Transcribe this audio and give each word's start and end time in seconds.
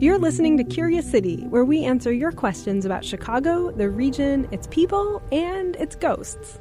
You're 0.00 0.18
listening 0.18 0.56
to 0.56 0.64
Curious 0.64 1.08
City, 1.08 1.44
where 1.50 1.64
we 1.64 1.84
answer 1.84 2.12
your 2.12 2.32
questions 2.32 2.84
about 2.84 3.04
Chicago, 3.04 3.70
the 3.70 3.88
region, 3.88 4.48
its 4.50 4.66
people, 4.66 5.22
and 5.30 5.76
its 5.76 5.94
ghosts. 5.94 6.58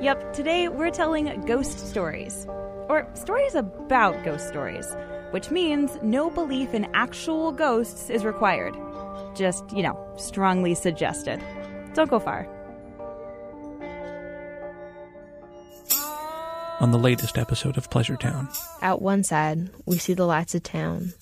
Yep, 0.00 0.32
today 0.32 0.68
we're 0.68 0.90
telling 0.90 1.40
ghost 1.40 1.90
stories. 1.90 2.46
Or 2.88 3.08
stories 3.14 3.54
about 3.56 4.22
ghost 4.24 4.46
stories, 4.46 4.86
which 5.32 5.50
means 5.50 5.98
no 6.02 6.30
belief 6.30 6.72
in 6.72 6.86
actual 6.94 7.50
ghosts 7.50 8.08
is 8.08 8.24
required. 8.24 8.76
Just, 9.34 9.64
you 9.72 9.82
know, 9.82 9.98
strongly 10.16 10.74
suggested. 10.74 11.42
Don't 11.94 12.10
go 12.10 12.20
far. 12.20 12.48
On 16.80 16.92
the 16.92 16.98
latest 16.98 17.36
episode 17.36 17.76
of 17.76 17.90
Pleasure 17.90 18.16
Town. 18.16 18.48
Out 18.80 19.02
one 19.02 19.22
side, 19.22 19.68
we 19.84 19.98
see 19.98 20.14
the 20.14 20.24
lights 20.24 20.54
of 20.54 20.62
town. 20.62 21.12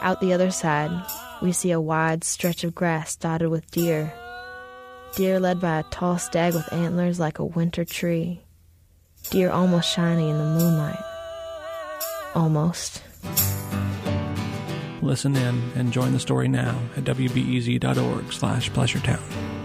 Out 0.00 0.18
the 0.22 0.32
other 0.32 0.50
side, 0.50 0.90
we 1.42 1.52
see 1.52 1.72
a 1.72 1.80
wide 1.80 2.24
stretch 2.24 2.64
of 2.64 2.74
grass 2.74 3.16
dotted 3.16 3.50
with 3.50 3.70
deer. 3.70 4.10
Deer 5.14 5.38
led 5.38 5.60
by 5.60 5.80
a 5.80 5.82
tall 5.84 6.16
stag 6.16 6.54
with 6.54 6.72
antlers 6.72 7.20
like 7.20 7.38
a 7.38 7.44
winter 7.44 7.84
tree. 7.84 8.40
Deer 9.28 9.50
almost 9.50 9.92
shiny 9.92 10.30
in 10.30 10.38
the 10.38 10.44
moonlight. 10.44 11.02
Almost. 12.34 13.02
Listen 15.02 15.36
in 15.36 15.70
and 15.74 15.92
join 15.92 16.12
the 16.12 16.18
story 16.18 16.48
now 16.48 16.80
at 16.96 17.04
wbez.org 17.04 18.32
slash 18.32 18.70
pleasuretown. 18.70 19.61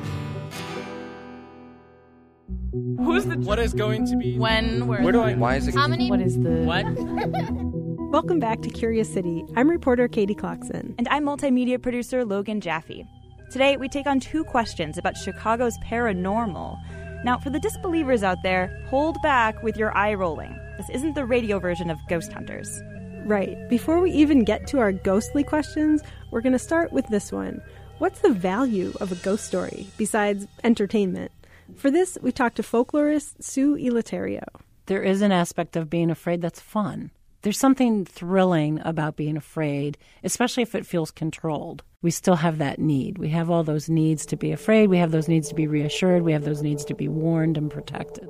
Who's 2.71 3.26
the? 3.26 3.38
What 3.38 3.59
is 3.59 3.73
going 3.73 4.05
to 4.07 4.17
be? 4.17 4.38
When? 4.38 4.88
Where? 4.88 5.02
Where 5.02 5.13
do 5.13 5.21
I? 5.21 5.35
Why 5.35 5.55
is 5.55 5.67
it? 5.67 5.75
How 5.75 5.88
many? 5.88 6.09
What 6.09 6.20
is 6.20 6.35
the. 6.38 6.63
What? 6.63 6.85
Welcome 8.12 8.39
back 8.39 8.62
to 8.62 8.70
Curious 8.70 9.12
City. 9.12 9.45
I'm 9.55 9.70
reporter 9.70 10.08
Katie 10.08 10.35
Klocksin. 10.35 10.95
And 10.98 11.08
I'm 11.09 11.23
multimedia 11.23 11.81
producer 11.81 12.25
Logan 12.25 12.59
Jaffe. 12.59 13.05
Today, 13.52 13.77
we 13.77 13.88
take 13.88 14.05
on 14.05 14.19
two 14.19 14.44
questions 14.44 14.97
about 14.97 15.16
Chicago's 15.16 15.77
paranormal. 15.86 17.23
Now, 17.23 17.38
for 17.38 17.50
the 17.50 17.59
disbelievers 17.59 18.23
out 18.23 18.44
there, 18.44 18.86
hold 18.89 19.17
back 19.22 19.61
with 19.64 19.77
your 19.77 19.95
eye 19.97 20.14
rolling. 20.14 20.58
This 20.77 20.89
isn't 20.89 21.16
the 21.16 21.25
radio 21.25 21.59
version 21.59 21.89
of 21.89 21.97
Ghost 22.09 22.33
Hunters. 22.33 22.81
Right. 23.25 23.58
Before 23.70 24.02
we 24.02 24.11
even 24.11 24.44
get 24.44 24.67
to 24.67 24.80
our 24.80 24.92
ghostly 24.92 25.44
questions, 25.44 26.02
we're 26.31 26.42
going 26.42 26.53
to 26.53 26.59
start 26.59 26.92
with 26.92 27.08
this 27.08 27.31
one. 27.31 27.61
What's 27.99 28.20
the 28.20 28.31
value 28.31 28.94
of 28.99 29.11
a 29.11 29.16
ghost 29.16 29.45
story 29.45 29.88
besides 29.97 30.47
entertainment? 30.64 31.31
For 31.76 31.92
this, 31.92 32.18
we 32.22 32.32
talked 32.32 32.56
to 32.58 32.64
folklorist 32.64 33.44
Sue 33.44 33.76
Eleuterio. 33.76 34.44
There 34.88 35.04
is 35.04 35.22
an 35.22 35.32
aspect 35.32 35.76
of 35.76 35.90
being 35.90 36.10
afraid 36.10 36.42
that's 36.42 36.60
fun. 36.62 37.12
There's 37.42 37.60
something 37.60 38.04
thrilling 38.06 38.82
about 38.84 39.16
being 39.16 39.38
afraid, 39.38 39.98
especially 40.23 40.64
if 40.64 40.76
it 40.76 40.86
feels 40.86 41.12
controlled. 41.12 41.84
We 42.02 42.12
still 42.12 42.36
have 42.36 42.58
that 42.58 42.80
need. 42.80 43.18
We 43.18 43.30
have 43.30 43.50
all 43.50 43.64
those 43.64 43.90
needs 43.90 44.26
to 44.28 44.36
be 44.36 44.52
afraid. 44.52 44.88
We 44.88 44.98
have 44.98 45.12
those 45.12 45.28
needs 45.28 45.50
to 45.50 45.56
be 45.56 45.68
reassured. 45.68 46.23
We 46.23 46.34
have 46.34 46.45
those 46.45 46.62
needs 46.64 46.84
to 46.86 46.95
be 46.95 47.08
warned 47.08 47.58
and 47.58 47.70
protected. 47.70 48.28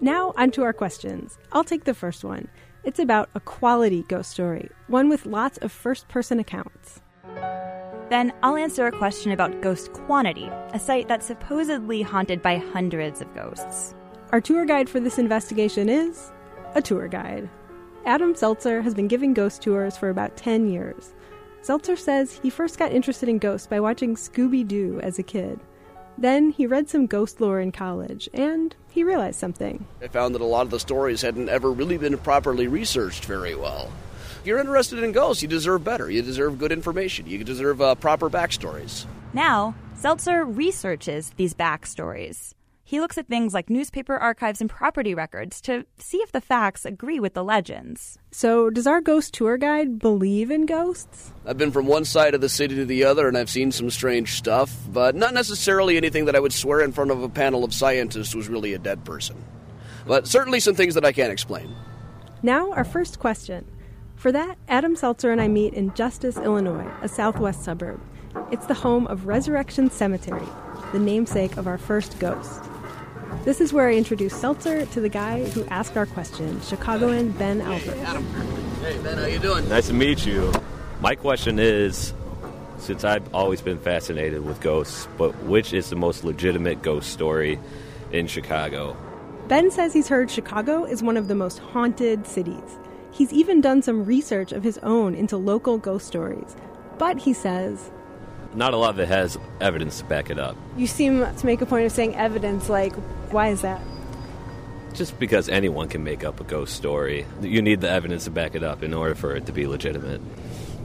Now, 0.00 0.32
onto 0.36 0.62
our 0.62 0.72
questions. 0.72 1.38
I'll 1.52 1.64
take 1.64 1.84
the 1.84 1.94
first 1.94 2.24
one. 2.24 2.48
It's 2.84 2.98
about 2.98 3.30
a 3.34 3.40
quality 3.40 4.04
ghost 4.08 4.30
story, 4.30 4.68
one 4.88 5.08
with 5.08 5.26
lots 5.26 5.58
of 5.58 5.70
first 5.70 6.08
person 6.08 6.38
accounts. 6.38 7.00
Then 8.12 8.30
I'll 8.42 8.58
answer 8.58 8.86
a 8.86 8.92
question 8.92 9.32
about 9.32 9.62
Ghost 9.62 9.94
Quantity, 9.94 10.46
a 10.74 10.78
site 10.78 11.08
that's 11.08 11.24
supposedly 11.24 12.02
haunted 12.02 12.42
by 12.42 12.58
hundreds 12.58 13.22
of 13.22 13.34
ghosts. 13.34 13.94
Our 14.32 14.40
tour 14.42 14.66
guide 14.66 14.90
for 14.90 15.00
this 15.00 15.18
investigation 15.18 15.88
is 15.88 16.30
a 16.74 16.82
tour 16.82 17.08
guide. 17.08 17.48
Adam 18.04 18.34
Selzer 18.34 18.82
has 18.82 18.92
been 18.92 19.08
giving 19.08 19.32
ghost 19.32 19.62
tours 19.62 19.96
for 19.96 20.10
about 20.10 20.36
10 20.36 20.68
years. 20.68 21.14
Selzer 21.62 21.96
says 21.96 22.38
he 22.42 22.50
first 22.50 22.78
got 22.78 22.92
interested 22.92 23.30
in 23.30 23.38
ghosts 23.38 23.66
by 23.66 23.80
watching 23.80 24.14
Scooby 24.14 24.68
Doo 24.68 25.00
as 25.02 25.18
a 25.18 25.22
kid. 25.22 25.58
Then 26.18 26.50
he 26.50 26.66
read 26.66 26.90
some 26.90 27.06
ghost 27.06 27.40
lore 27.40 27.60
in 27.60 27.72
college, 27.72 28.28
and 28.34 28.76
he 28.90 29.04
realized 29.04 29.40
something. 29.40 29.86
I 30.02 30.08
found 30.08 30.34
that 30.34 30.42
a 30.42 30.44
lot 30.44 30.66
of 30.66 30.70
the 30.70 30.78
stories 30.78 31.22
hadn't 31.22 31.48
ever 31.48 31.72
really 31.72 31.96
been 31.96 32.18
properly 32.18 32.66
researched 32.66 33.24
very 33.24 33.54
well. 33.54 33.90
If 34.42 34.48
you're 34.48 34.58
interested 34.58 35.04
in 35.04 35.12
ghosts, 35.12 35.40
you 35.40 35.46
deserve 35.46 35.84
better. 35.84 36.10
You 36.10 36.20
deserve 36.20 36.58
good 36.58 36.72
information. 36.72 37.28
You 37.28 37.44
deserve 37.44 37.80
uh, 37.80 37.94
proper 37.94 38.28
backstories. 38.28 39.06
Now, 39.32 39.72
Selzer 39.96 40.44
researches 40.44 41.30
these 41.36 41.54
backstories. 41.54 42.52
He 42.82 42.98
looks 42.98 43.16
at 43.16 43.28
things 43.28 43.54
like 43.54 43.70
newspaper 43.70 44.16
archives 44.16 44.60
and 44.60 44.68
property 44.68 45.14
records 45.14 45.60
to 45.60 45.86
see 45.96 46.16
if 46.16 46.32
the 46.32 46.40
facts 46.40 46.84
agree 46.84 47.20
with 47.20 47.34
the 47.34 47.44
legends. 47.44 48.18
So, 48.32 48.68
does 48.68 48.88
our 48.88 49.00
ghost 49.00 49.32
tour 49.32 49.56
guide 49.58 50.00
believe 50.00 50.50
in 50.50 50.66
ghosts? 50.66 51.32
I've 51.46 51.56
been 51.56 51.70
from 51.70 51.86
one 51.86 52.04
side 52.04 52.34
of 52.34 52.40
the 52.40 52.48
city 52.48 52.74
to 52.74 52.84
the 52.84 53.04
other 53.04 53.28
and 53.28 53.38
I've 53.38 53.48
seen 53.48 53.70
some 53.70 53.90
strange 53.90 54.32
stuff, 54.32 54.76
but 54.88 55.14
not 55.14 55.34
necessarily 55.34 55.96
anything 55.96 56.24
that 56.24 56.34
I 56.34 56.40
would 56.40 56.52
swear 56.52 56.80
in 56.80 56.90
front 56.90 57.12
of 57.12 57.22
a 57.22 57.28
panel 57.28 57.62
of 57.62 57.72
scientists 57.72 58.34
was 58.34 58.48
really 58.48 58.74
a 58.74 58.78
dead 58.80 59.04
person. 59.04 59.36
But 60.04 60.26
certainly 60.26 60.58
some 60.58 60.74
things 60.74 60.94
that 60.94 61.04
I 61.04 61.12
can't 61.12 61.30
explain. 61.30 61.72
Now, 62.42 62.72
our 62.72 62.82
first 62.82 63.20
question. 63.20 63.64
For 64.22 64.30
that, 64.30 64.56
Adam 64.68 64.94
Selzer 64.94 65.32
and 65.32 65.40
I 65.40 65.48
meet 65.48 65.74
in 65.74 65.92
Justice, 65.94 66.36
Illinois, 66.36 66.88
a 67.02 67.08
southwest 67.08 67.64
suburb. 67.64 68.00
It's 68.52 68.66
the 68.66 68.74
home 68.74 69.08
of 69.08 69.26
Resurrection 69.26 69.90
Cemetery, 69.90 70.46
the 70.92 71.00
namesake 71.00 71.56
of 71.56 71.66
our 71.66 71.76
first 71.76 72.20
ghost. 72.20 72.62
This 73.42 73.60
is 73.60 73.72
where 73.72 73.88
I 73.88 73.94
introduce 73.94 74.32
Selzer 74.32 74.88
to 74.92 75.00
the 75.00 75.08
guy 75.08 75.42
who 75.46 75.64
asked 75.64 75.96
our 75.96 76.06
question, 76.06 76.60
Chicagoan 76.60 77.32
Ben 77.32 77.62
Albert. 77.62 77.96
Adam. 77.96 78.24
Hey, 78.82 78.96
Ben, 79.02 79.18
how 79.18 79.26
you 79.26 79.40
doing? 79.40 79.68
Nice 79.68 79.88
to 79.88 79.92
meet 79.92 80.24
you. 80.24 80.52
My 81.00 81.16
question 81.16 81.58
is, 81.58 82.14
since 82.78 83.02
I've 83.02 83.34
always 83.34 83.60
been 83.60 83.78
fascinated 83.80 84.44
with 84.44 84.60
ghosts, 84.60 85.08
but 85.18 85.36
which 85.42 85.72
is 85.72 85.90
the 85.90 85.96
most 85.96 86.22
legitimate 86.22 86.80
ghost 86.80 87.10
story 87.10 87.58
in 88.12 88.28
Chicago? 88.28 88.96
Ben 89.48 89.72
says 89.72 89.92
he's 89.92 90.06
heard 90.06 90.30
Chicago 90.30 90.84
is 90.84 91.02
one 91.02 91.16
of 91.16 91.26
the 91.26 91.34
most 91.34 91.58
haunted 91.58 92.24
cities. 92.24 92.78
He's 93.12 93.32
even 93.32 93.60
done 93.60 93.82
some 93.82 94.04
research 94.06 94.52
of 94.52 94.64
his 94.64 94.78
own 94.78 95.14
into 95.14 95.36
local 95.36 95.76
ghost 95.76 96.06
stories. 96.06 96.56
But 96.98 97.18
he 97.18 97.34
says, 97.34 97.90
Not 98.54 98.72
a 98.72 98.78
lot 98.78 98.90
of 98.90 99.00
it 99.00 99.08
has 99.08 99.38
evidence 99.60 99.98
to 99.98 100.04
back 100.04 100.30
it 100.30 100.38
up. 100.38 100.56
You 100.76 100.86
seem 100.86 101.20
to 101.20 101.46
make 101.46 101.60
a 101.60 101.66
point 101.66 101.84
of 101.84 101.92
saying 101.92 102.16
evidence, 102.16 102.70
like, 102.70 102.94
why 103.30 103.48
is 103.48 103.60
that? 103.60 103.82
Just 104.94 105.18
because 105.18 105.48
anyone 105.48 105.88
can 105.88 106.02
make 106.02 106.24
up 106.24 106.40
a 106.40 106.44
ghost 106.44 106.74
story, 106.74 107.26
you 107.40 107.60
need 107.60 107.82
the 107.82 107.90
evidence 107.90 108.24
to 108.24 108.30
back 108.30 108.54
it 108.54 108.62
up 108.62 108.82
in 108.82 108.94
order 108.94 109.14
for 109.14 109.36
it 109.36 109.46
to 109.46 109.52
be 109.52 109.66
legitimate. 109.66 110.20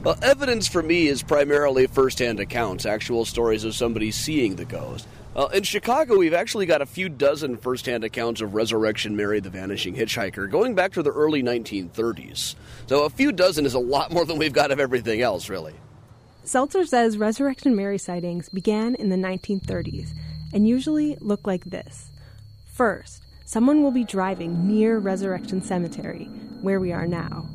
Well, 0.04 0.16
evidence 0.22 0.68
for 0.68 0.80
me 0.80 1.08
is 1.08 1.24
primarily 1.24 1.88
first-hand 1.88 2.38
accounts, 2.38 2.86
actual 2.86 3.24
stories 3.24 3.64
of 3.64 3.74
somebody 3.74 4.12
seeing 4.12 4.54
the 4.54 4.64
ghost. 4.64 5.08
In 5.52 5.64
Chicago, 5.64 6.16
we've 6.16 6.34
actually 6.34 6.66
got 6.66 6.82
a 6.82 6.86
few 6.86 7.08
dozen 7.08 7.56
first-hand 7.56 8.04
accounts 8.04 8.40
of 8.40 8.54
Resurrection 8.54 9.16
Mary 9.16 9.40
the 9.40 9.50
Vanishing 9.50 9.94
Hitchhiker 9.94 10.50
going 10.50 10.74
back 10.74 10.92
to 10.92 11.02
the 11.02 11.12
early 11.12 11.42
1930s. 11.42 12.54
So 12.86 13.04
a 13.04 13.10
few 13.10 13.32
dozen 13.32 13.66
is 13.66 13.74
a 13.74 13.78
lot 13.78 14.12
more 14.12 14.24
than 14.24 14.38
we've 14.38 14.52
got 14.52 14.70
of 14.70 14.80
everything 14.80 15.20
else, 15.20 15.48
really. 15.48 15.74
Selzer 16.44 16.86
says 16.86 17.18
Resurrection 17.18 17.76
Mary 17.76 17.98
sightings 17.98 18.48
began 18.48 18.94
in 18.94 19.10
the 19.10 19.16
1930s 19.16 20.10
and 20.52 20.66
usually 20.66 21.16
look 21.20 21.46
like 21.46 21.66
this. 21.66 22.10
First, 22.72 23.22
someone 23.44 23.82
will 23.82 23.90
be 23.90 24.04
driving 24.04 24.66
near 24.66 24.98
Resurrection 24.98 25.60
Cemetery, 25.60 26.24
where 26.62 26.80
we 26.80 26.92
are 26.92 27.06
now. 27.06 27.46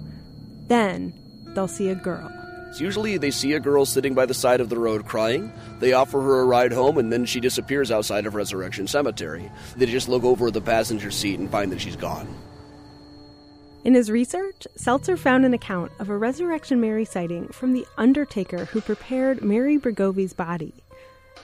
Then, 0.67 1.13
they'll 1.55 1.67
see 1.67 1.89
a 1.89 1.95
girl. 1.95 2.31
So 2.73 2.83
usually 2.83 3.17
they 3.17 3.29
see 3.29 3.53
a 3.53 3.59
girl 3.59 3.85
sitting 3.85 4.15
by 4.15 4.25
the 4.25 4.33
side 4.33 4.59
of 4.59 4.69
the 4.69 4.79
road 4.79 5.05
crying. 5.05 5.53
They 5.79 5.93
offer 5.93 6.19
her 6.19 6.39
a 6.39 6.45
ride 6.45 6.73
home, 6.73 6.97
and 6.97 7.13
then 7.13 7.25
she 7.25 7.39
disappears 7.39 7.91
outside 7.91 8.25
of 8.25 8.33
Resurrection 8.33 8.87
Cemetery. 8.87 9.51
They 9.77 9.85
just 9.85 10.09
look 10.09 10.23
over 10.23 10.49
the 10.49 10.59
passenger 10.59 11.11
seat 11.11 11.39
and 11.39 11.51
find 11.51 11.71
that 11.71 11.81
she's 11.81 11.95
gone. 11.95 12.27
In 13.83 13.93
his 13.93 14.09
research, 14.09 14.65
Selzer 14.75 15.19
found 15.19 15.45
an 15.45 15.53
account 15.53 15.91
of 15.99 16.09
a 16.09 16.17
Resurrection 16.17 16.81
Mary 16.81 17.05
sighting 17.05 17.49
from 17.49 17.73
the 17.73 17.85
undertaker 17.97 18.65
who 18.65 18.81
prepared 18.81 19.43
Mary 19.43 19.77
Bregovy's 19.77 20.33
body. 20.33 20.73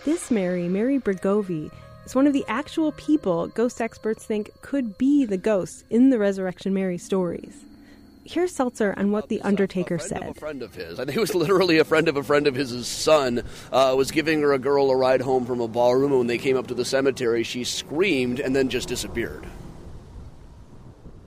This 0.05 0.31
Mary, 0.31 0.67
Mary 0.67 0.97
Bregovy, 0.99 1.69
is 2.05 2.15
one 2.15 2.25
of 2.25 2.33
the 2.33 2.45
actual 2.47 2.93
people 2.93 3.47
ghost 3.47 3.81
experts 3.81 4.25
think 4.25 4.49
could 4.61 4.97
be 4.97 5.25
the 5.25 5.37
ghosts 5.37 5.83
in 5.91 6.09
the 6.09 6.17
Resurrection 6.17 6.73
Mary 6.73 6.97
stories. 6.97 7.65
Here's 8.29 8.55
Selzer 8.55 8.95
on 8.95 9.09
what 9.09 9.27
the 9.27 9.41
Undertaker 9.41 9.95
a 9.95 9.99
said. 9.99 10.21
A 10.21 10.33
friend 10.35 10.61
of 10.61 10.75
his, 10.75 10.99
I 10.99 11.05
think 11.05 11.17
it 11.17 11.19
was 11.19 11.33
literally 11.43 11.79
a 11.79 11.83
friend 11.83 12.07
of 12.07 12.15
a 12.15 12.21
friend 12.21 12.45
of 12.45 12.53
his 12.53 12.87
son, 12.87 13.41
uh, 13.71 13.95
was 13.97 14.11
giving 14.11 14.41
her 14.41 14.53
a 14.53 14.59
girl 14.59 14.91
a 14.91 14.95
ride 14.95 15.21
home 15.21 15.47
from 15.47 15.59
a 15.61 15.67
ballroom, 15.67 16.11
and 16.11 16.19
when 16.19 16.27
they 16.27 16.37
came 16.37 16.55
up 16.55 16.67
to 16.67 16.75
the 16.75 16.85
cemetery, 16.85 17.41
she 17.41 17.63
screamed 17.63 18.39
and 18.39 18.55
then 18.55 18.69
just 18.69 18.87
disappeared. 18.87 19.47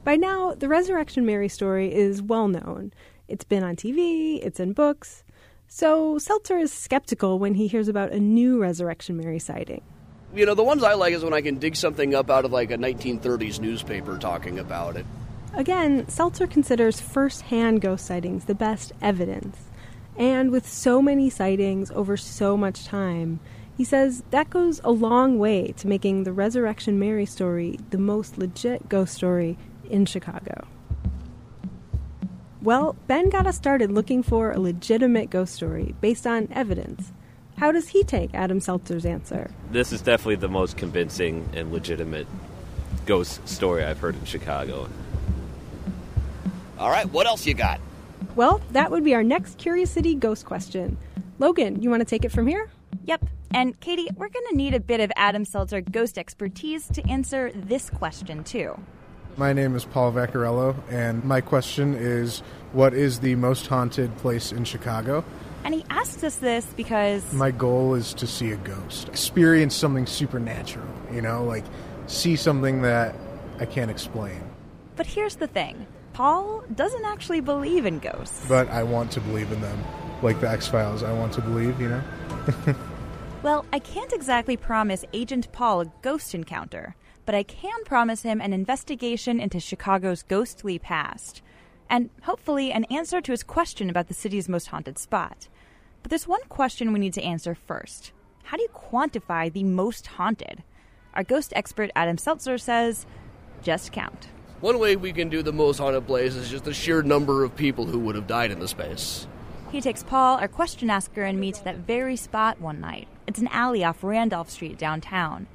By 0.04 0.14
now, 0.14 0.54
the 0.54 0.68
Resurrection 0.68 1.26
Mary 1.26 1.48
story 1.48 1.92
is 1.92 2.22
well 2.22 2.46
known. 2.46 2.92
It's 3.26 3.44
been 3.44 3.64
on 3.64 3.74
TV, 3.74 4.38
it's 4.40 4.60
in 4.60 4.72
books. 4.72 5.24
So 5.66 6.18
Selzer 6.18 6.62
is 6.62 6.72
skeptical 6.72 7.40
when 7.40 7.54
he 7.54 7.66
hears 7.66 7.88
about 7.88 8.12
a 8.12 8.20
new 8.20 8.60
Resurrection 8.60 9.16
Mary 9.16 9.40
sighting. 9.40 9.82
You 10.32 10.46
know, 10.46 10.54
the 10.54 10.62
ones 10.62 10.84
I 10.84 10.94
like 10.94 11.14
is 11.14 11.24
when 11.24 11.34
I 11.34 11.40
can 11.40 11.58
dig 11.58 11.74
something 11.74 12.14
up 12.14 12.30
out 12.30 12.44
of 12.44 12.52
like 12.52 12.70
a 12.70 12.78
1930s 12.78 13.58
newspaper 13.58 14.18
talking 14.18 14.60
about 14.60 14.96
it. 14.96 15.04
Again, 15.54 16.06
Selzer 16.06 16.50
considers 16.50 17.00
first 17.00 17.42
hand 17.42 17.82
ghost 17.82 18.06
sightings 18.06 18.46
the 18.46 18.54
best 18.54 18.92
evidence. 19.02 19.58
And 20.16 20.50
with 20.50 20.66
so 20.66 21.02
many 21.02 21.28
sightings 21.28 21.90
over 21.90 22.16
so 22.16 22.56
much 22.56 22.86
time, 22.86 23.40
he 23.76 23.84
says 23.84 24.22
that 24.30 24.50
goes 24.50 24.80
a 24.84 24.90
long 24.90 25.38
way 25.38 25.72
to 25.78 25.88
making 25.88 26.24
the 26.24 26.32
Resurrection 26.32 26.98
Mary 26.98 27.26
story 27.26 27.78
the 27.90 27.98
most 27.98 28.38
legit 28.38 28.88
ghost 28.88 29.14
story 29.14 29.58
in 29.88 30.06
Chicago. 30.06 30.66
Well, 32.62 32.96
Ben 33.06 33.28
got 33.28 33.46
us 33.46 33.56
started 33.56 33.90
looking 33.90 34.22
for 34.22 34.52
a 34.52 34.60
legitimate 34.60 35.30
ghost 35.30 35.54
story 35.54 35.94
based 36.00 36.26
on 36.26 36.48
evidence. 36.52 37.12
How 37.58 37.72
does 37.72 37.88
he 37.88 38.04
take 38.04 38.34
Adam 38.34 38.60
Selzer's 38.60 39.04
answer? 39.04 39.50
This 39.70 39.92
is 39.92 40.00
definitely 40.00 40.36
the 40.36 40.48
most 40.48 40.76
convincing 40.76 41.48
and 41.54 41.72
legitimate 41.72 42.26
ghost 43.04 43.46
story 43.48 43.84
I've 43.84 43.98
heard 43.98 44.14
in 44.14 44.24
Chicago. 44.24 44.88
All 46.78 46.90
right, 46.90 47.10
what 47.10 47.26
else 47.26 47.46
you 47.46 47.54
got? 47.54 47.80
Well, 48.34 48.60
that 48.70 48.90
would 48.90 49.04
be 49.04 49.14
our 49.14 49.22
next 49.22 49.58
Curious 49.58 49.90
City 49.90 50.14
ghost 50.14 50.46
question. 50.46 50.96
Logan, 51.38 51.82
you 51.82 51.90
want 51.90 52.00
to 52.00 52.06
take 52.06 52.24
it 52.24 52.32
from 52.32 52.46
here? 52.46 52.70
Yep. 53.04 53.24
And 53.54 53.78
Katie, 53.80 54.08
we're 54.16 54.28
going 54.28 54.46
to 54.50 54.56
need 54.56 54.74
a 54.74 54.80
bit 54.80 55.00
of 55.00 55.12
Adam 55.16 55.44
Selzer 55.44 55.82
ghost 55.90 56.16
expertise 56.16 56.88
to 56.88 57.06
answer 57.08 57.52
this 57.54 57.90
question, 57.90 58.44
too. 58.44 58.78
My 59.36 59.52
name 59.52 59.74
is 59.74 59.84
Paul 59.84 60.12
Vaccarello, 60.12 60.76
and 60.90 61.24
my 61.24 61.40
question 61.40 61.94
is 61.94 62.40
What 62.72 62.94
is 62.94 63.20
the 63.20 63.34
most 63.34 63.66
haunted 63.66 64.16
place 64.18 64.52
in 64.52 64.64
Chicago? 64.64 65.24
And 65.64 65.74
he 65.74 65.84
asks 65.90 66.24
us 66.24 66.36
this 66.36 66.66
because 66.76 67.32
My 67.32 67.50
goal 67.50 67.94
is 67.94 68.14
to 68.14 68.26
see 68.26 68.50
a 68.52 68.56
ghost, 68.56 69.08
experience 69.08 69.74
something 69.74 70.06
supernatural, 70.06 70.88
you 71.12 71.22
know, 71.22 71.44
like 71.44 71.64
see 72.06 72.36
something 72.36 72.82
that 72.82 73.14
I 73.58 73.66
can't 73.66 73.90
explain. 73.90 74.42
But 74.96 75.06
here's 75.06 75.36
the 75.36 75.46
thing 75.46 75.86
Paul 76.12 76.62
doesn't 76.74 77.04
actually 77.04 77.40
believe 77.40 77.86
in 77.86 77.98
ghosts. 77.98 78.46
But 78.48 78.68
I 78.68 78.82
want 78.82 79.10
to 79.12 79.20
believe 79.20 79.50
in 79.50 79.60
them. 79.60 79.78
Like 80.22 80.40
the 80.40 80.48
X 80.48 80.68
Files, 80.68 81.02
I 81.02 81.12
want 81.12 81.32
to 81.34 81.40
believe, 81.40 81.80
you 81.80 81.88
know? 81.88 82.02
well, 83.42 83.64
I 83.72 83.78
can't 83.78 84.12
exactly 84.12 84.56
promise 84.56 85.04
Agent 85.12 85.50
Paul 85.52 85.80
a 85.80 85.92
ghost 86.02 86.34
encounter, 86.34 86.94
but 87.24 87.34
I 87.34 87.42
can 87.42 87.84
promise 87.84 88.22
him 88.22 88.40
an 88.40 88.52
investigation 88.52 89.40
into 89.40 89.58
Chicago's 89.58 90.22
ghostly 90.22 90.78
past. 90.78 91.42
And 91.88 92.10
hopefully, 92.22 92.72
an 92.72 92.84
answer 92.84 93.20
to 93.20 93.32
his 93.32 93.42
question 93.42 93.90
about 93.90 94.08
the 94.08 94.14
city's 94.14 94.48
most 94.48 94.68
haunted 94.68 94.98
spot. 94.98 95.48
But 96.02 96.10
there's 96.10 96.28
one 96.28 96.42
question 96.48 96.92
we 96.92 97.00
need 97.00 97.14
to 97.14 97.22
answer 97.22 97.54
first 97.54 98.12
How 98.44 98.56
do 98.56 98.62
you 98.62 98.68
quantify 98.68 99.52
the 99.52 99.64
most 99.64 100.06
haunted? 100.06 100.62
Our 101.14 101.24
ghost 101.24 101.52
expert 101.56 101.90
Adam 101.94 102.16
Selzer 102.16 102.60
says 102.60 103.06
just 103.62 103.92
count. 103.92 104.28
One 104.62 104.78
way 104.78 104.94
we 104.94 105.12
can 105.12 105.28
do 105.28 105.42
the 105.42 105.52
most 105.52 105.78
haunted 105.78 106.06
place 106.06 106.36
is 106.36 106.48
just 106.48 106.62
the 106.62 106.72
sheer 106.72 107.02
number 107.02 107.42
of 107.42 107.56
people 107.56 107.84
who 107.84 107.98
would 107.98 108.14
have 108.14 108.28
died 108.28 108.52
in 108.52 108.60
the 108.60 108.68
space. 108.68 109.26
He 109.72 109.80
takes 109.80 110.04
Paul, 110.04 110.38
our 110.38 110.46
question 110.46 110.88
asker, 110.88 111.24
and 111.24 111.40
me 111.40 111.50
to 111.50 111.64
that 111.64 111.78
very 111.78 112.14
spot 112.14 112.60
one 112.60 112.80
night. 112.80 113.08
It's 113.26 113.40
an 113.40 113.48
alley 113.48 113.82
off 113.82 114.04
Randolph 114.04 114.48
Street 114.48 114.78
downtown. 114.78 115.48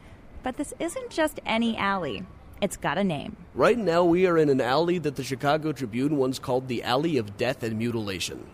But 0.44 0.58
this 0.58 0.74
isn't 0.78 1.10
just 1.10 1.40
any 1.46 1.78
alley. 1.78 2.26
It's 2.62 2.76
got 2.76 2.98
a 2.98 3.04
name. 3.06 3.38
Right 3.56 3.78
now, 3.78 4.04
we 4.04 4.28
are 4.28 4.38
in 4.38 4.50
an 4.50 4.60
alley 4.60 4.98
that 4.98 5.16
the 5.16 5.24
Chicago 5.24 5.72
Tribune 5.72 6.18
once 6.18 6.38
called 6.38 6.68
the 6.68 6.84
Alley 6.84 7.16
of 7.16 7.38
Death 7.38 7.64
and 7.64 7.78
Mutilation. 7.78 8.46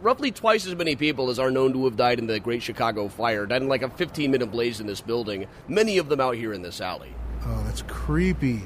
Roughly 0.00 0.30
twice 0.30 0.66
as 0.66 0.76
many 0.76 0.96
people 0.96 1.28
as 1.28 1.38
are 1.38 1.50
known 1.50 1.74
to 1.74 1.84
have 1.84 1.98
died 1.98 2.18
in 2.18 2.26
the 2.26 2.40
Great 2.40 2.62
Chicago 2.62 3.08
Fire 3.08 3.44
died 3.44 3.60
in 3.60 3.68
like 3.68 3.82
a 3.82 3.90
15 3.90 4.30
minute 4.30 4.50
blaze 4.50 4.80
in 4.80 4.86
this 4.86 5.02
building, 5.02 5.46
many 5.68 5.98
of 5.98 6.08
them 6.08 6.22
out 6.22 6.36
here 6.36 6.54
in 6.54 6.62
this 6.62 6.80
alley. 6.80 7.14
Oh, 7.44 7.62
that's 7.66 7.82
creepy. 7.82 8.62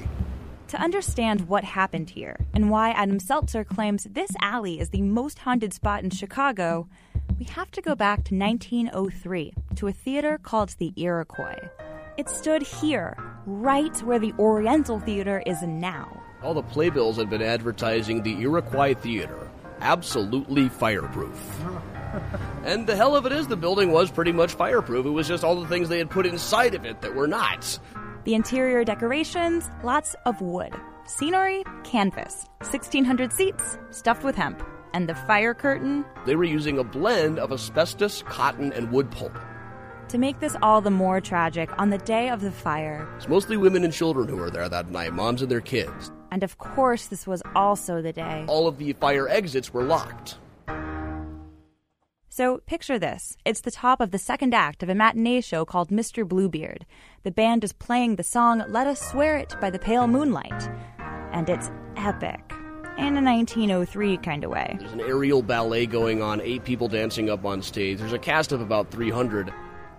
To 0.69 0.81
understand 0.81 1.47
what 1.47 1.63
happened 1.63 2.09
here 2.09 2.37
and 2.55 2.71
why 2.71 2.89
Adam 2.91 3.19
Selzer 3.19 3.65
claims 3.65 4.07
this 4.09 4.31
alley 4.41 4.79
is 4.79 4.89
the 4.89 5.03
most 5.03 5.37
haunted 5.37 5.73
spot 5.73 6.03
in 6.03 6.09
Chicago, 6.09 6.87
we 7.37 7.45
have 7.45 7.69
to 7.71 7.81
go 7.81 7.93
back 7.93 8.23
to 8.25 8.35
1903 8.35 9.53
to 9.75 9.87
a 9.87 9.91
theater 9.91 10.39
called 10.41 10.69
the 10.79 10.91
Iroquois. 10.95 11.69
It 12.17 12.29
stood 12.29 12.63
here, 12.63 13.15
right 13.45 13.95
where 14.01 14.17
the 14.17 14.33
Oriental 14.39 14.99
Theater 14.99 15.43
is 15.45 15.61
now. 15.61 16.23
All 16.41 16.55
the 16.55 16.63
playbills 16.63 17.17
had 17.17 17.29
been 17.29 17.43
advertising 17.43 18.23
the 18.23 18.41
Iroquois 18.41 18.95
Theater, 18.95 19.51
absolutely 19.81 20.69
fireproof. 20.69 21.61
and 22.65 22.87
the 22.87 22.95
hell 22.95 23.15
of 23.15 23.27
it 23.27 23.33
is, 23.33 23.47
the 23.47 23.57
building 23.57 23.91
was 23.91 24.09
pretty 24.09 24.31
much 24.31 24.53
fireproof. 24.53 25.05
It 25.05 25.09
was 25.09 25.27
just 25.27 25.43
all 25.43 25.61
the 25.61 25.67
things 25.67 25.89
they 25.89 25.99
had 25.99 26.09
put 26.09 26.25
inside 26.25 26.73
of 26.73 26.85
it 26.85 27.01
that 27.01 27.13
were 27.13 27.27
not. 27.27 27.77
The 28.25 28.33
interior 28.33 28.83
decorations, 28.83 29.69
lots 29.83 30.15
of 30.25 30.41
wood. 30.41 30.73
Scenery, 31.05 31.63
canvas. 31.83 32.47
1,600 32.61 33.31
seats, 33.31 33.77
stuffed 33.91 34.23
with 34.23 34.35
hemp. 34.35 34.63
And 34.95 35.07
the 35.07 35.13
fire 35.13 35.53
curtain? 35.53 36.03
They 36.25 36.35
were 36.35 36.43
using 36.43 36.79
a 36.79 36.83
blend 36.83 37.37
of 37.37 37.51
asbestos, 37.51 38.23
cotton, 38.23 38.73
and 38.73 38.91
wood 38.91 39.11
pulp. 39.11 39.37
To 40.07 40.17
make 40.17 40.39
this 40.39 40.55
all 40.63 40.81
the 40.81 40.89
more 40.89 41.21
tragic, 41.21 41.69
on 41.77 41.91
the 41.91 41.99
day 41.99 42.29
of 42.29 42.41
the 42.41 42.51
fire, 42.51 43.07
it's 43.15 43.27
mostly 43.27 43.57
women 43.57 43.83
and 43.83 43.93
children 43.93 44.27
who 44.27 44.37
were 44.37 44.49
there 44.49 44.69
that 44.69 44.89
night, 44.89 45.13
moms 45.13 45.43
and 45.43 45.51
their 45.51 45.61
kids. 45.61 46.11
And 46.31 46.41
of 46.41 46.57
course, 46.57 47.05
this 47.05 47.27
was 47.27 47.43
also 47.55 48.01
the 48.01 48.11
day 48.11 48.45
all 48.47 48.67
of 48.67 48.79
the 48.79 48.93
fire 48.93 49.29
exits 49.29 49.71
were 49.71 49.83
locked. 49.83 50.39
So 52.35 52.57
picture 52.65 52.99
this. 52.99 53.37
It's 53.45 53.61
the 53.61 53.71
top 53.71 54.01
of 54.01 54.11
the 54.11 54.17
second 54.17 54.53
act 54.53 54.83
of 54.83 54.89
a 54.89 54.93
matinee 54.93 55.39
show 55.39 55.63
called 55.63 55.87
Mr. 55.87 56.27
Bluebeard. 56.27 56.85
The 57.23 57.31
band 57.31 57.63
is 57.63 57.71
playing 57.71 58.17
the 58.17 58.23
song 58.23 58.61
Let 58.67 58.87
Us 58.87 58.99
Swear 58.99 59.37
It 59.37 59.55
by 59.61 59.69
the 59.69 59.79
Pale 59.79 60.07
Moonlight. 60.07 60.69
And 61.31 61.49
it's 61.49 61.71
epic. 61.95 62.41
In 62.97 63.15
a 63.15 63.21
1903 63.21 64.17
kind 64.17 64.43
of 64.43 64.51
way. 64.51 64.75
There's 64.77 64.91
an 64.91 64.99
aerial 64.99 65.43
ballet 65.43 65.85
going 65.85 66.21
on, 66.21 66.41
eight 66.41 66.65
people 66.65 66.89
dancing 66.89 67.29
up 67.29 67.45
on 67.45 67.61
stage. 67.61 67.99
There's 67.99 68.11
a 68.11 68.19
cast 68.19 68.51
of 68.51 68.59
about 68.59 68.91
300. 68.91 69.53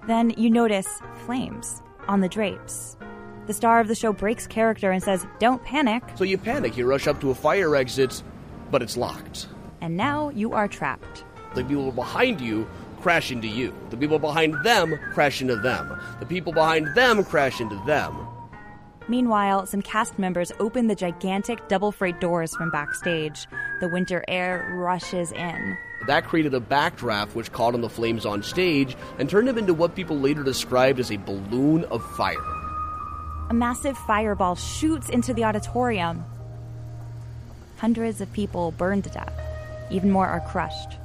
Then 0.06 0.35
you 0.37 0.50
notice 0.50 1.00
flames 1.25 1.81
on 2.06 2.21
the 2.21 2.29
drapes. 2.29 2.99
The 3.47 3.55
star 3.55 3.81
of 3.81 3.88
the 3.88 3.94
show 3.94 4.12
breaks 4.12 4.47
character 4.47 4.91
and 4.91 5.03
says, 5.03 5.27
Don't 5.38 5.65
panic. 5.65 6.03
So 6.17 6.25
you 6.25 6.37
panic, 6.37 6.77
you 6.77 6.85
rush 6.85 7.06
up 7.06 7.19
to 7.23 7.31
a 7.31 7.35
fire 7.35 7.75
exit, 7.75 8.23
but 8.71 8.83
it's 8.83 8.99
locked. 8.99 9.47
And 9.81 9.97
now 9.97 10.29
you 10.29 10.53
are 10.53 10.69
trapped. 10.69 11.25
The 11.54 11.64
people 11.64 11.93
behind 11.93 12.40
you 12.40 12.69
crash 13.00 13.31
into 13.31 13.48
you. 13.48 13.75
The 13.90 13.96
people 13.96 14.19
behind 14.19 14.54
them 14.64 14.98
crash 15.12 15.40
into 15.40 15.56
them. 15.56 15.98
The 16.20 16.26
people 16.26 16.52
behind 16.52 16.94
them 16.94 17.25
crash 17.25 17.60
into 17.60 17.81
them. 17.87 18.26
Meanwhile, 19.08 19.66
some 19.66 19.82
cast 19.82 20.19
members 20.19 20.50
open 20.58 20.88
the 20.88 20.96
gigantic 20.96 21.69
double 21.69 21.93
freight 21.93 22.20
doors 22.20 22.54
from 22.56 22.70
backstage. 22.70 23.46
The 23.81 23.88
winter 23.88 24.25
air 24.26 24.75
rushes 24.75 25.31
in. 25.31 25.78
That 26.08 26.25
created 26.25 26.54
a 26.54 26.61
backdraft 26.61 27.35
which 27.35 27.52
caught 27.52 27.75
on 27.75 27.80
the 27.80 27.88
flames 27.88 28.26
on 28.26 28.42
stage 28.42 28.97
and 29.18 29.30
turned 29.30 29.47
them 29.47 29.59
into 29.59 29.75
what 29.75 29.94
people 29.94 30.18
later 30.18 30.42
described 30.42 30.99
as 30.99 31.12
a 31.12 31.16
balloon 31.16 31.85
of 31.85 32.04
fire. 32.16 32.37
A 33.49 33.54
massive 33.54 33.97
fireball 33.97 34.56
shoots 34.56 35.09
into 35.09 35.32
the 35.32 35.44
auditorium. 35.44 36.25
Hundreds 37.76 38.21
of 38.21 38.32
people 38.32 38.73
burn 38.73 39.02
to 39.02 39.11
death. 39.11 39.32
Even 39.90 40.11
more 40.11 40.26
are 40.26 40.40
crushed. 40.40 40.99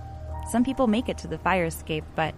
Some 0.52 0.66
people 0.66 0.86
make 0.86 1.08
it 1.08 1.18
to 1.20 1.30
the 1.30 1.38
fire 1.38 1.64
escape, 1.64 2.04
but. 2.14 2.36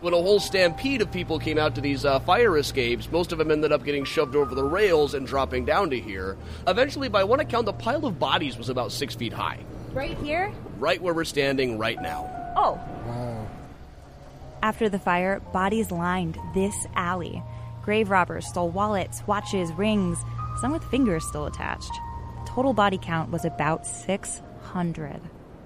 When 0.00 0.14
a 0.14 0.16
whole 0.16 0.40
stampede 0.40 1.02
of 1.02 1.12
people 1.12 1.38
came 1.38 1.58
out 1.58 1.74
to 1.74 1.82
these 1.82 2.06
uh, 2.06 2.18
fire 2.20 2.56
escapes, 2.56 3.12
most 3.12 3.32
of 3.32 3.38
them 3.38 3.50
ended 3.50 3.70
up 3.70 3.84
getting 3.84 4.04
shoved 4.04 4.34
over 4.34 4.54
the 4.54 4.64
rails 4.64 5.12
and 5.12 5.26
dropping 5.26 5.66
down 5.66 5.90
to 5.90 6.00
here. 6.00 6.38
Eventually, 6.66 7.10
by 7.10 7.22
one 7.22 7.40
account, 7.40 7.66
the 7.66 7.74
pile 7.74 8.06
of 8.06 8.18
bodies 8.18 8.56
was 8.56 8.70
about 8.70 8.92
six 8.92 9.14
feet 9.14 9.34
high. 9.34 9.58
Right 9.92 10.16
here? 10.16 10.50
Right 10.78 11.02
where 11.02 11.12
we're 11.12 11.24
standing 11.24 11.76
right 11.76 12.00
now. 12.00 12.30
Oh. 12.56 12.80
Wow. 13.06 13.46
After 14.62 14.88
the 14.88 14.98
fire, 14.98 15.40
bodies 15.52 15.90
lined 15.90 16.38
this 16.54 16.86
alley. 16.96 17.42
Grave 17.82 18.08
robbers 18.08 18.46
stole 18.46 18.70
wallets, 18.70 19.22
watches, 19.26 19.70
rings, 19.72 20.16
some 20.62 20.72
with 20.72 20.84
fingers 20.84 21.26
still 21.26 21.44
attached. 21.44 21.92
Total 22.46 22.72
body 22.72 22.96
count 22.96 23.30
was 23.30 23.44
about 23.44 23.86
600. 23.86 25.20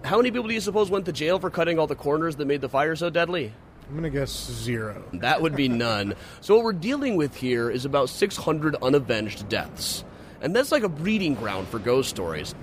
How 0.04 0.18
many 0.18 0.30
people 0.30 0.48
do 0.48 0.52
you 0.52 0.60
suppose 0.60 0.90
went 0.90 1.06
to 1.06 1.12
jail 1.12 1.38
for 1.38 1.48
cutting 1.48 1.78
all 1.78 1.86
the 1.86 1.94
corners 1.94 2.36
that 2.36 2.44
made 2.44 2.60
the 2.60 2.68
fire 2.68 2.94
so 2.94 3.08
deadly? 3.08 3.54
I'm 3.86 3.92
going 3.92 4.02
to 4.02 4.10
guess 4.10 4.30
zero. 4.30 5.02
That 5.14 5.40
would 5.40 5.56
be 5.56 5.68
none. 5.70 6.14
so, 6.42 6.54
what 6.54 6.62
we're 6.62 6.74
dealing 6.74 7.16
with 7.16 7.34
here 7.34 7.70
is 7.70 7.86
about 7.86 8.10
600 8.10 8.76
unavenged 8.82 9.48
deaths. 9.48 10.04
And 10.42 10.54
that's 10.54 10.70
like 10.70 10.82
a 10.82 10.90
breeding 10.90 11.34
ground 11.34 11.68
for 11.68 11.78
ghost 11.78 12.10
stories. 12.10 12.54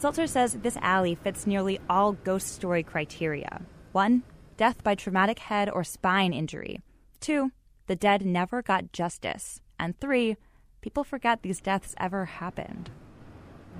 Selzer 0.00 0.28
says 0.28 0.52
this 0.52 0.76
alley 0.76 1.16
fits 1.16 1.48
nearly 1.48 1.80
all 1.90 2.12
ghost 2.12 2.52
story 2.54 2.84
criteria. 2.84 3.62
One, 3.90 4.22
death 4.56 4.84
by 4.84 4.94
traumatic 4.94 5.40
head 5.40 5.68
or 5.68 5.82
spine 5.82 6.32
injury. 6.32 6.80
Two, 7.18 7.50
the 7.88 7.96
dead 7.96 8.24
never 8.24 8.62
got 8.62 8.92
justice. 8.92 9.60
And 9.80 9.98
three, 9.98 10.36
people 10.80 11.02
forget 11.02 11.42
these 11.42 11.60
deaths 11.60 11.96
ever 11.98 12.24
happened 12.24 12.88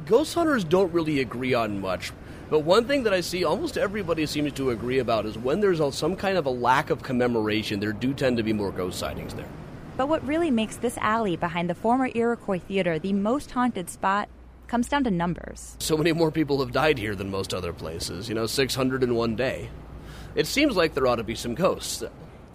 ghost 0.06 0.34
hunters 0.34 0.64
don't 0.64 0.92
really 0.92 1.20
agree 1.20 1.54
on 1.54 1.80
much. 1.80 2.12
But 2.50 2.60
one 2.60 2.86
thing 2.86 3.02
that 3.02 3.12
I 3.12 3.20
see 3.20 3.44
almost 3.44 3.76
everybody 3.76 4.24
seems 4.24 4.52
to 4.54 4.70
agree 4.70 5.00
about 5.00 5.26
is 5.26 5.36
when 5.36 5.60
there's 5.60 5.82
some 5.94 6.16
kind 6.16 6.38
of 6.38 6.46
a 6.46 6.50
lack 6.50 6.88
of 6.90 7.02
commemoration, 7.02 7.78
there 7.78 7.92
do 7.92 8.14
tend 8.14 8.38
to 8.38 8.42
be 8.42 8.52
more 8.52 8.70
ghost 8.70 8.98
sightings 8.98 9.34
there. 9.34 9.48
But 9.98 10.08
what 10.08 10.26
really 10.26 10.50
makes 10.50 10.76
this 10.76 10.96
alley 10.98 11.36
behind 11.36 11.68
the 11.68 11.74
former 11.74 12.08
Iroquois 12.14 12.60
Theater 12.60 12.98
the 12.98 13.12
most 13.12 13.50
haunted 13.50 13.90
spot 13.90 14.28
comes 14.66 14.88
down 14.88 15.04
to 15.04 15.10
numbers. 15.10 15.76
So 15.80 15.96
many 15.96 16.12
more 16.12 16.30
people 16.30 16.60
have 16.60 16.72
died 16.72 16.98
here 16.98 17.14
than 17.14 17.30
most 17.30 17.52
other 17.52 17.72
places, 17.72 18.28
you 18.28 18.34
know, 18.34 18.46
600 18.46 19.02
in 19.02 19.14
one 19.14 19.34
day. 19.34 19.70
It 20.34 20.46
seems 20.46 20.76
like 20.76 20.94
there 20.94 21.06
ought 21.06 21.16
to 21.16 21.24
be 21.24 21.34
some 21.34 21.54
ghosts. 21.54 22.04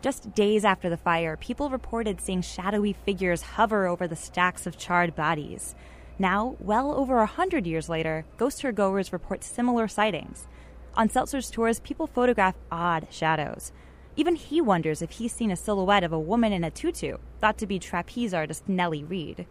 Just 0.01 0.33
days 0.33 0.63
after 0.65 0.89
the 0.89 0.97
fire, 0.97 1.37
people 1.37 1.69
reported 1.69 2.21
seeing 2.21 2.41
shadowy 2.41 2.93
figures 2.93 3.41
hover 3.41 3.87
over 3.87 4.07
the 4.07 4.15
stacks 4.15 4.65
of 4.65 4.77
charred 4.77 5.15
bodies. 5.15 5.75
Now, 6.19 6.55
well 6.59 6.93
over 6.93 7.19
a 7.19 7.25
hundred 7.25 7.65
years 7.65 7.89
later, 7.89 8.25
ghost 8.37 8.61
tour 8.61 8.71
goers 8.71 9.11
report 9.11 9.43
similar 9.43 9.87
sightings. 9.87 10.47
On 10.95 11.09
Selzer's 11.09 11.49
tours, 11.49 11.79
people 11.79 12.05
photograph 12.05 12.55
odd 12.71 13.07
shadows. 13.09 13.71
Even 14.15 14.35
he 14.35 14.61
wonders 14.61 15.01
if 15.01 15.11
he's 15.11 15.33
seen 15.33 15.49
a 15.49 15.55
silhouette 15.55 16.03
of 16.03 16.13
a 16.13 16.19
woman 16.19 16.53
in 16.53 16.63
a 16.63 16.69
tutu, 16.69 17.17
thought 17.41 17.57
to 17.57 17.65
be 17.65 17.79
trapeze 17.79 18.31
artist 18.31 18.69
Nellie 18.69 19.03
Reed. 19.03 19.47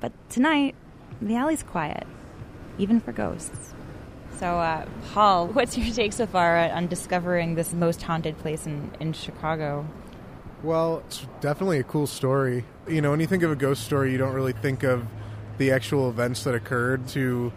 But 0.00 0.12
tonight, 0.28 0.74
the 1.22 1.36
alley's 1.36 1.62
quiet, 1.62 2.04
even 2.76 3.00
for 3.00 3.12
ghosts. 3.12 3.72
So, 4.36 4.58
uh, 4.58 4.84
Paul, 5.12 5.46
what's 5.48 5.78
your 5.78 5.94
take 5.94 6.12
so 6.12 6.26
far 6.26 6.58
on 6.58 6.88
discovering 6.88 7.54
this 7.54 7.72
most 7.72 8.02
haunted 8.02 8.36
place 8.38 8.66
in, 8.66 8.90
in 8.98 9.12
Chicago? 9.12 9.86
Well, 10.64 11.04
it's 11.06 11.24
definitely 11.40 11.78
a 11.78 11.84
cool 11.84 12.08
story. 12.08 12.64
You 12.88 13.00
know, 13.00 13.12
when 13.12 13.20
you 13.20 13.28
think 13.28 13.44
of 13.44 13.52
a 13.52 13.56
ghost 13.56 13.84
story, 13.84 14.10
you 14.10 14.18
don't 14.18 14.34
really 14.34 14.54
think 14.54 14.82
of 14.82 15.06
the 15.58 15.72
actual 15.72 16.08
events 16.08 16.44
that 16.44 16.54
occurred 16.54 17.08
to 17.08 17.52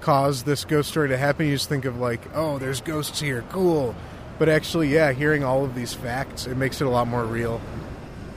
cause 0.00 0.42
this 0.42 0.64
ghost 0.64 0.90
story 0.90 1.08
to 1.08 1.16
happen. 1.16 1.46
You 1.46 1.54
just 1.54 1.68
think 1.68 1.84
of, 1.84 1.98
like, 1.98 2.20
oh, 2.34 2.58
there's 2.58 2.80
ghosts 2.80 3.20
here, 3.20 3.44
cool. 3.50 3.94
But 4.38 4.48
actually, 4.48 4.88
yeah, 4.88 5.12
hearing 5.12 5.44
all 5.44 5.64
of 5.64 5.74
these 5.74 5.92
facts, 5.92 6.46
it 6.46 6.56
makes 6.56 6.80
it 6.80 6.86
a 6.86 6.90
lot 6.90 7.06
more 7.06 7.24
real. 7.24 7.60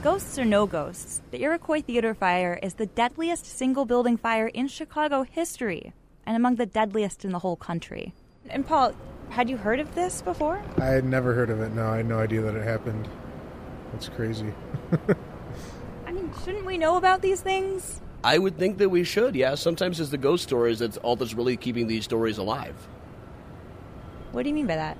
Ghosts 0.02 0.38
or 0.38 0.44
no 0.44 0.66
ghosts, 0.66 1.22
the 1.30 1.42
Iroquois 1.42 1.80
Theater 1.80 2.12
fire 2.12 2.58
is 2.62 2.74
the 2.74 2.84
deadliest 2.84 3.46
single 3.46 3.86
building 3.86 4.18
fire 4.18 4.48
in 4.48 4.68
Chicago 4.68 5.22
history 5.22 5.94
and 6.26 6.36
among 6.36 6.56
the 6.56 6.66
deadliest 6.66 7.24
in 7.24 7.32
the 7.32 7.38
whole 7.38 7.56
country. 7.56 8.12
And 8.50 8.66
Paul, 8.66 8.92
had 9.30 9.48
you 9.48 9.56
heard 9.56 9.80
of 9.80 9.94
this 9.94 10.20
before? 10.20 10.62
I 10.78 10.86
had 10.86 11.04
never 11.04 11.32
heard 11.32 11.48
of 11.48 11.60
it. 11.60 11.72
No, 11.72 11.86
I 11.86 11.96
had 11.96 12.06
no 12.06 12.18
idea 12.18 12.42
that 12.42 12.54
it 12.54 12.64
happened. 12.64 13.08
That's 13.92 14.08
crazy. 14.08 14.52
I 16.06 16.12
mean, 16.12 16.30
shouldn't 16.44 16.66
we 16.66 16.76
know 16.76 16.96
about 16.96 17.22
these 17.22 17.40
things? 17.40 18.00
I 18.24 18.38
would 18.38 18.56
think 18.58 18.78
that 18.78 18.88
we 18.88 19.04
should, 19.04 19.36
yeah. 19.36 19.54
Sometimes 19.54 20.00
it's 20.00 20.10
the 20.10 20.16
ghost 20.16 20.44
stories 20.44 20.78
that's 20.78 20.96
all 20.96 21.14
that's 21.14 21.34
really 21.34 21.58
keeping 21.58 21.86
these 21.86 22.04
stories 22.04 22.38
alive. 22.38 22.74
What 24.32 24.44
do 24.44 24.48
you 24.48 24.54
mean 24.54 24.66
by 24.66 24.76
that? 24.76 24.96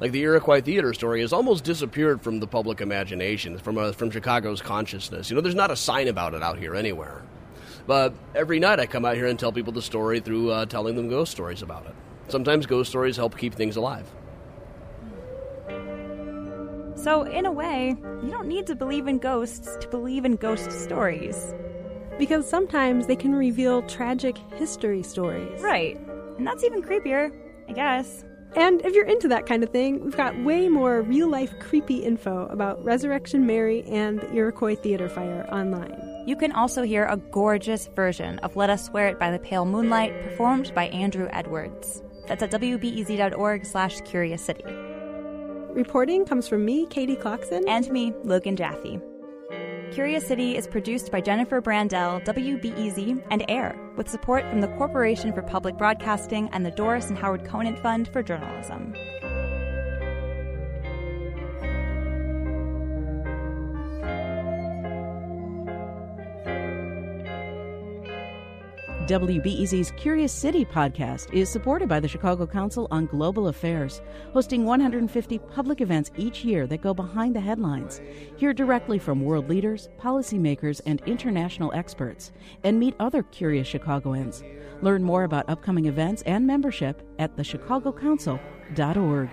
Like 0.00 0.10
the 0.10 0.20
Iroquois 0.22 0.60
Theater 0.60 0.92
story 0.92 1.20
has 1.20 1.32
almost 1.32 1.62
disappeared 1.62 2.20
from 2.20 2.40
the 2.40 2.46
public 2.46 2.80
imagination, 2.80 3.56
from 3.56 3.78
uh, 3.78 3.92
from 3.92 4.10
Chicago's 4.10 4.60
consciousness. 4.60 5.30
You 5.30 5.36
know, 5.36 5.42
there's 5.42 5.54
not 5.54 5.70
a 5.70 5.76
sign 5.76 6.08
about 6.08 6.34
it 6.34 6.42
out 6.42 6.58
here 6.58 6.74
anywhere. 6.74 7.22
But 7.86 8.14
every 8.34 8.58
night 8.58 8.80
I 8.80 8.86
come 8.86 9.04
out 9.04 9.14
here 9.14 9.26
and 9.26 9.38
tell 9.38 9.52
people 9.52 9.72
the 9.72 9.80
story 9.80 10.18
through 10.18 10.50
uh, 10.50 10.66
telling 10.66 10.96
them 10.96 11.08
ghost 11.08 11.30
stories 11.30 11.62
about 11.62 11.86
it. 11.86 11.94
Sometimes 12.28 12.66
ghost 12.66 12.90
stories 12.90 13.16
help 13.16 13.38
keep 13.38 13.54
things 13.54 13.76
alive. 13.76 14.06
So, 16.96 17.22
in 17.22 17.46
a 17.46 17.52
way, 17.52 17.96
you 18.24 18.30
don't 18.30 18.48
need 18.48 18.66
to 18.66 18.74
believe 18.74 19.06
in 19.06 19.18
ghosts 19.18 19.76
to 19.80 19.88
believe 19.88 20.24
in 20.24 20.34
ghost 20.34 20.72
stories. 20.72 21.54
Because 22.18 22.48
sometimes 22.48 23.06
they 23.06 23.16
can 23.16 23.34
reveal 23.34 23.82
tragic 23.82 24.38
history 24.54 25.02
stories. 25.02 25.60
Right. 25.60 25.98
And 26.38 26.46
that's 26.46 26.64
even 26.64 26.82
creepier, 26.82 27.32
I 27.68 27.72
guess. 27.72 28.24
And 28.56 28.84
if 28.86 28.94
you're 28.94 29.06
into 29.06 29.28
that 29.28 29.44
kind 29.44 29.62
of 29.62 29.70
thing, 29.70 30.02
we've 30.02 30.16
got 30.16 30.38
way 30.42 30.68
more 30.68 31.02
real 31.02 31.28
life 31.28 31.52
creepy 31.60 31.96
info 31.96 32.46
about 32.46 32.82
Resurrection 32.82 33.44
Mary 33.44 33.82
and 33.84 34.20
the 34.20 34.32
Iroquois 34.32 34.76
Theater 34.76 35.10
Fire 35.10 35.46
online. 35.52 36.24
You 36.26 36.36
can 36.36 36.52
also 36.52 36.82
hear 36.82 37.04
a 37.04 37.18
gorgeous 37.18 37.88
version 37.88 38.38
of 38.40 38.56
Let 38.56 38.70
Us 38.70 38.86
Swear 38.86 39.08
It 39.08 39.18
by 39.18 39.30
the 39.30 39.38
Pale 39.38 39.66
Moonlight 39.66 40.22
performed 40.22 40.74
by 40.74 40.86
Andrew 40.88 41.28
Edwards. 41.32 42.02
That's 42.26 42.42
at 42.42 42.50
wbez.org 42.50 43.66
slash 43.66 44.00
Curious 44.00 44.42
City. 44.42 44.64
Reporting 45.76 46.24
comes 46.24 46.48
from 46.48 46.64
me, 46.64 46.86
Katie 46.86 47.16
Klocksin. 47.16 47.64
And 47.68 47.88
me, 47.90 48.14
Logan 48.24 48.56
Jaffe. 48.56 48.98
Curious 49.92 50.26
City 50.26 50.56
is 50.56 50.66
produced 50.66 51.10
by 51.10 51.20
Jennifer 51.20 51.62
Brandel, 51.62 52.22
WBEZ, 52.24 53.22
and 53.30 53.44
AIR, 53.48 53.74
with 53.96 54.08
support 54.08 54.44
from 54.50 54.60
the 54.60 54.68
Corporation 54.76 55.32
for 55.32 55.42
Public 55.42 55.78
Broadcasting 55.78 56.50
and 56.52 56.66
the 56.66 56.70
Doris 56.70 57.08
and 57.08 57.16
Howard 57.16 57.44
Conant 57.44 57.78
Fund 57.78 58.08
for 58.08 58.22
Journalism. 58.22 58.94
WBEZ's 69.06 69.92
Curious 69.92 70.32
City 70.32 70.64
podcast 70.64 71.32
is 71.32 71.48
supported 71.48 71.88
by 71.88 72.00
the 72.00 72.08
Chicago 72.08 72.44
Council 72.44 72.88
on 72.90 73.06
Global 73.06 73.46
Affairs, 73.46 74.02
hosting 74.32 74.64
150 74.64 75.38
public 75.38 75.80
events 75.80 76.10
each 76.16 76.44
year 76.44 76.66
that 76.66 76.82
go 76.82 76.92
behind 76.92 77.36
the 77.36 77.40
headlines. 77.40 78.00
Hear 78.36 78.52
directly 78.52 78.98
from 78.98 79.20
world 79.20 79.48
leaders, 79.48 79.88
policymakers, 80.00 80.80
and 80.86 81.00
international 81.06 81.72
experts, 81.72 82.32
and 82.64 82.80
meet 82.80 82.96
other 82.98 83.22
curious 83.22 83.68
Chicagoans. 83.68 84.42
Learn 84.82 85.04
more 85.04 85.22
about 85.22 85.48
upcoming 85.48 85.86
events 85.86 86.22
and 86.22 86.44
membership 86.44 87.00
at 87.20 87.36
thechicagocouncil.org. 87.36 89.30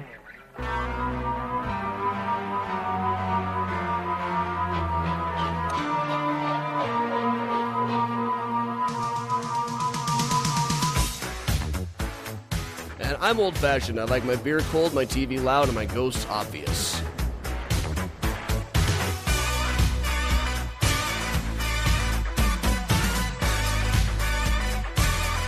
I'm 13.24 13.40
old 13.40 13.58
fashioned. 13.58 14.02
I 14.02 14.04
like 14.04 14.26
my 14.26 14.36
beer 14.36 14.60
cold, 14.60 14.94
my 14.94 15.06
TV 15.06 15.42
loud, 15.42 15.70
and 15.70 15.76
my 15.76 15.86
ghosts 15.86 16.28
obvious. 16.30 17.02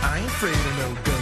I 0.02 0.20
ain't 0.20 0.26
afraid 0.26 0.54
of 0.54 1.06
no. 1.06 1.15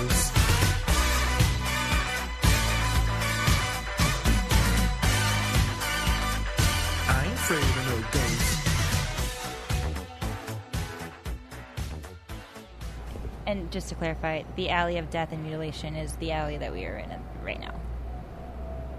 And 13.47 13.71
just 13.71 13.89
to 13.91 13.95
clarify, 13.95 14.43
the 14.57 14.71
alley 14.71 14.99
of 14.99 15.11
death 15.11 15.33
and 15.33 15.43
mutilation 15.43 15.97
is 15.97 16.17
the 16.17 16.33
alley 16.33 16.57
that 16.59 16.73
we 16.73 16.85
are 16.87 16.97
in 16.97 17.11
right 17.43 17.61
now. 17.61 17.75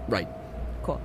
Right. 0.08 0.28
Cool. 0.82 1.00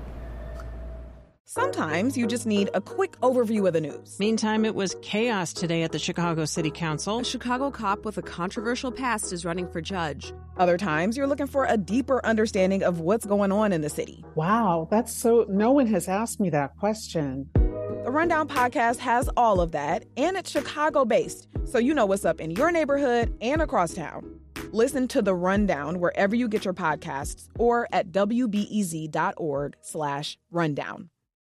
Sometimes 1.45 2.15
you 2.15 2.27
just 2.27 2.45
need 2.45 2.69
a 2.73 2.79
quick 2.79 3.19
overview 3.19 3.67
of 3.67 3.73
the 3.73 3.81
news. 3.81 4.17
Meantime, 4.19 4.63
it 4.63 4.73
was 4.73 4.95
chaos 5.01 5.51
today 5.51 5.83
at 5.83 5.91
the 5.91 5.99
Chicago 5.99 6.45
City 6.45 6.71
Council. 6.71 7.19
A 7.19 7.25
Chicago 7.25 7.69
cop 7.69 8.05
with 8.05 8.17
a 8.17 8.21
controversial 8.21 8.89
past 8.89 9.33
is 9.33 9.43
running 9.43 9.67
for 9.69 9.81
judge. 9.81 10.33
Other 10.55 10.77
times, 10.77 11.17
you're 11.17 11.27
looking 11.27 11.47
for 11.47 11.65
a 11.65 11.75
deeper 11.75 12.25
understanding 12.25 12.83
of 12.83 13.01
what's 13.01 13.25
going 13.25 13.51
on 13.51 13.73
in 13.73 13.81
the 13.81 13.89
city. 13.89 14.23
Wow, 14.35 14.87
that's 14.89 15.13
so. 15.13 15.45
No 15.49 15.71
one 15.73 15.87
has 15.87 16.07
asked 16.07 16.39
me 16.39 16.49
that 16.51 16.77
question. 16.77 17.49
The 17.53 18.11
Rundown 18.11 18.47
podcast 18.47 18.99
has 18.99 19.29
all 19.35 19.59
of 19.59 19.73
that, 19.73 20.05
and 20.15 20.37
it's 20.37 20.49
Chicago 20.49 21.03
based, 21.03 21.49
so 21.71 21.79
you 21.79 21.93
know 21.93 22.05
what's 22.05 22.25
up 22.25 22.41
in 22.41 22.51
your 22.51 22.69
neighborhood 22.69 23.33
and 23.39 23.61
across 23.61 23.93
town. 23.93 24.41
Listen 24.73 25.07
to 25.09 25.21
The 25.21 25.33
Rundown 25.33 26.01
wherever 26.01 26.35
you 26.35 26.49
get 26.49 26.65
your 26.65 26.73
podcasts 26.73 27.47
or 27.57 27.87
at 27.93 28.11
wbez.org 28.11 29.75
slash 29.81 30.37
rundown. 30.51 31.10